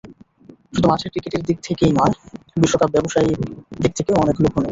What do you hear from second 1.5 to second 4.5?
থেকেই নয়, বিশ্বকাপ ব্যবসায়িক দিক থেকেও অনেক